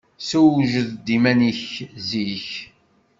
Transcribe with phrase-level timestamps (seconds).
[0.29, 1.63] Sewjed-d iman-ik
[2.07, 2.47] zik.